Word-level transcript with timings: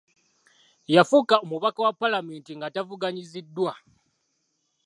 Yafuuka 0.95 1.35
omubaka 1.43 1.79
wa 1.85 1.93
paalamenti 1.99 2.51
nga 2.55 2.67
tavuganyiziddwa. 2.73 3.73